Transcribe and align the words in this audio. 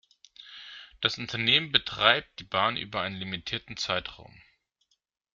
Das 0.99 1.19
Unternehmen 1.19 1.71
betreibt 1.71 2.39
die 2.39 2.43
Bahn 2.43 2.75
über 2.75 3.01
einen 3.01 3.17
limitierten 3.17 3.77
Zeitraum. 3.77 4.35